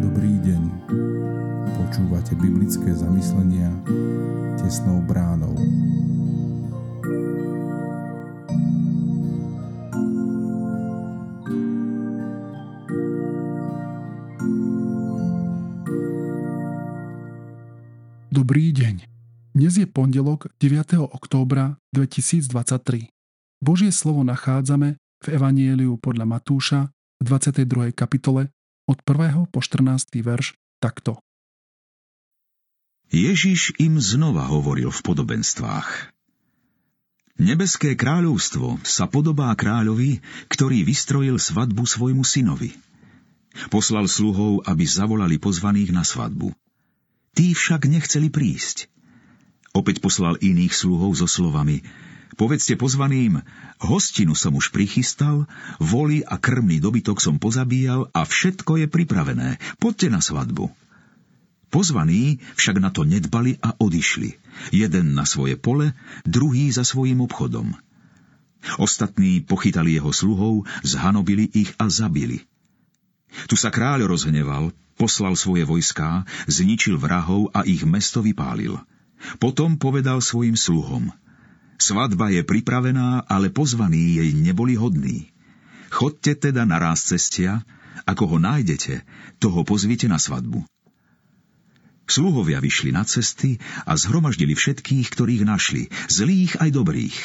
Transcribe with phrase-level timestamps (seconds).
[0.00, 0.62] Dobrý deň.
[1.74, 3.74] Počúvate biblické zamyslenia
[4.54, 5.58] tesnou bránou.
[18.30, 19.10] Dobrý deň.
[19.58, 21.02] Dnes je pondelok 9.
[21.02, 23.19] októbra 2023.
[23.60, 26.88] Božie slovo nachádzame v Evanieliu podľa Matúša
[27.20, 27.92] v 22.
[27.92, 28.48] kapitole
[28.88, 29.52] od 1.
[29.52, 30.16] po 14.
[30.24, 31.20] verš takto.
[33.12, 36.08] Ježiš im znova hovoril v podobenstvách.
[37.36, 42.72] Nebeské kráľovstvo sa podobá kráľovi, ktorý vystrojil svadbu svojmu synovi.
[43.68, 46.56] Poslal sluhov, aby zavolali pozvaných na svadbu.
[47.36, 48.88] Tí však nechceli prísť.
[49.76, 51.84] Opäť poslal iných sluhov so slovami
[52.38, 53.42] Povedzte pozvaným,
[53.82, 55.50] hostinu som už prichystal,
[55.82, 59.58] voli a krmný dobytok som pozabíjal a všetko je pripravené.
[59.82, 60.70] Poďte na svadbu.
[61.70, 64.34] Pozvaní však na to nedbali a odišli.
[64.74, 65.94] Jeden na svoje pole,
[66.26, 67.78] druhý za svojim obchodom.
[68.76, 72.44] Ostatní pochytali jeho sluhov, zhanobili ich a zabili.
[73.46, 78.76] Tu sa kráľ rozhneval, poslal svoje vojská, zničil vrahov a ich mesto vypálil.
[79.38, 81.14] Potom povedal svojim sluhom,
[81.80, 85.32] svadba je pripravená, ale pozvaní jej neboli hodní.
[85.90, 87.64] Chodte teda na ráz cestia,
[88.06, 89.02] ako ho nájdete,
[89.42, 90.62] toho pozvite na svadbu.
[92.10, 97.18] Sluhovia vyšli na cesty a zhromaždili všetkých, ktorých našli, zlých aj dobrých.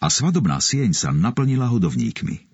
[0.00, 2.48] A svadobná sieň sa naplnila hodovníkmi.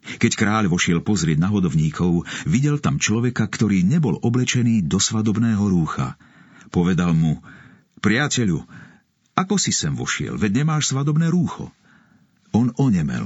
[0.00, 6.16] Keď kráľ vošiel pozrieť na hodovníkov, videl tam človeka, ktorý nebol oblečený do svadobného rúcha.
[6.72, 7.40] Povedal mu,
[8.00, 8.64] priateľu,
[9.40, 11.72] ako si sem vošiel, veď nemáš svadobné rúcho.
[12.52, 13.24] On onemel.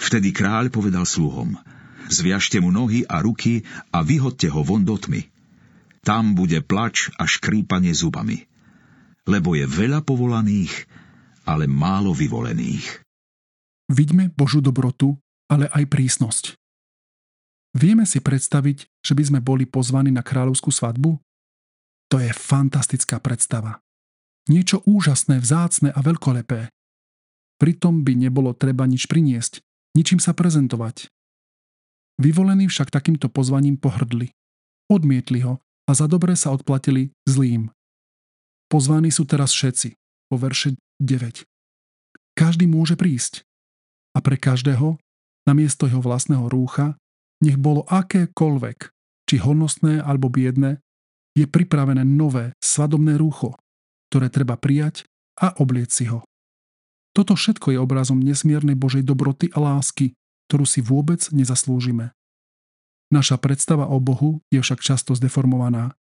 [0.00, 1.60] Vtedy kráľ povedal sluhom,
[2.08, 5.28] zviažte mu nohy a ruky a vyhodte ho von do tmy.
[6.00, 8.48] Tam bude plač a škrípanie zubami.
[9.28, 10.88] Lebo je veľa povolaných,
[11.44, 13.04] ale málo vyvolených.
[13.92, 16.44] Vidíme Božú dobrotu ale aj prísnosť.
[17.74, 21.18] Vieme si predstaviť, že by sme boli pozvaní na kráľovskú svadbu?
[22.10, 23.82] To je fantastická predstava.
[24.48, 26.72] Niečo úžasné, vzácne a veľkolepé.
[27.60, 29.60] Pritom by nebolo treba nič priniesť,
[29.92, 31.12] ničím sa prezentovať.
[32.16, 34.32] Vyvolení však takýmto pozvaním pohrdli.
[34.88, 37.68] Odmietli ho a za dobre sa odplatili zlým.
[38.72, 39.98] Pozvaní sú teraz všetci,
[40.32, 41.44] po verše 9.
[42.38, 43.44] Každý môže prísť.
[44.16, 44.96] A pre každého
[45.44, 46.96] namiesto jeho vlastného rúcha,
[47.44, 48.78] nech bolo akékoľvek,
[49.28, 50.80] či hodnostné alebo biedne,
[51.34, 53.56] je pripravené nové svadobné rúcho,
[54.10, 55.06] ktoré treba prijať
[55.38, 56.26] a oblieť si ho.
[57.14, 60.14] Toto všetko je obrazom nesmiernej Božej dobroty a lásky,
[60.50, 62.10] ktorú si vôbec nezaslúžime.
[63.10, 65.94] Naša predstava o Bohu je však často zdeformovaná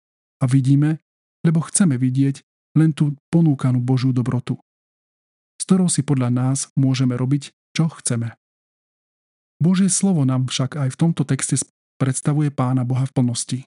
[0.42, 0.98] a vidíme,
[1.46, 2.42] lebo chceme vidieť
[2.74, 4.58] len tú ponúkanú Božiu dobrotu,
[5.58, 8.34] s ktorou si podľa nás môžeme robiť, čo chceme.
[9.62, 11.62] Božie slovo nám však aj v tomto texte
[11.96, 13.58] predstavuje Pána Boha v plnosti.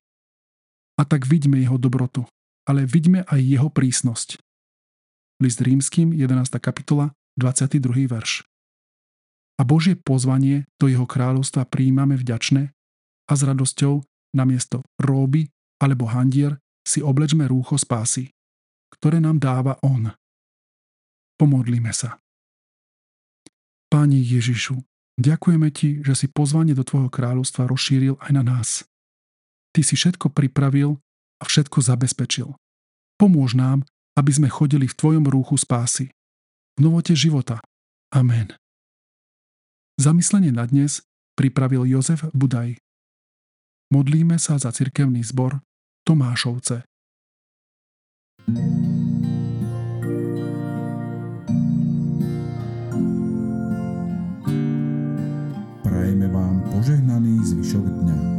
[1.00, 2.28] A tak vidíme jeho dobrotu,
[2.70, 4.38] ale vidíme aj jeho prísnosť.
[5.42, 6.62] List rímským, 11.
[6.62, 8.06] kapitola, 22.
[8.06, 8.46] verš.
[9.58, 12.70] A Božie pozvanie do jeho kráľovstva príjmame vďačné
[13.26, 14.06] a s radosťou
[14.38, 15.50] namiesto róby
[15.82, 18.30] alebo handier si oblečme rúcho spásy,
[18.94, 20.14] ktoré nám dáva On.
[21.42, 22.22] Pomodlíme sa.
[23.90, 24.78] Páni Ježišu,
[25.20, 28.88] Ďakujeme Ti, že si pozvanie do Tvojho kráľovstva rozšíril aj na nás.
[29.76, 30.96] Ty si všetko pripravil
[31.40, 32.52] a všetko zabezpečil.
[33.16, 33.88] Pomôž nám,
[34.20, 36.12] aby sme chodili v Tvojom rúchu spásy.
[36.76, 37.64] V novote života.
[38.12, 38.56] Amen.
[40.00, 41.04] Zamyslenie na dnes
[41.36, 42.80] pripravil Jozef Budaj.
[43.92, 45.60] Modlíme sa za cirkevný zbor
[46.08, 46.88] Tomášovce.
[55.84, 58.39] Prajeme vám požehnaný zvyšok dňa.